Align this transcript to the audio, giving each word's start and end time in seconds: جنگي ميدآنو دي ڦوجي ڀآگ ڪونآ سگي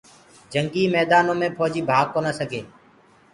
جنگي 0.53 0.83
ميدآنو 0.93 1.33
دي 1.41 1.47
ڦوجي 1.57 1.81
ڀآگ 1.89 2.07
ڪونآ 2.13 2.31
سگي 2.39 2.61